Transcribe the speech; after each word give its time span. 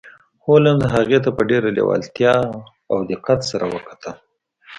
هولمز 0.45 0.83
هغې 0.95 1.19
ته 1.23 1.29
په 1.37 1.41
ډیره 1.49 1.69
لیوالتیا 1.77 2.35
او 2.91 2.97
دقت 3.11 3.39
سره 3.51 3.65
وکتل 3.73 4.15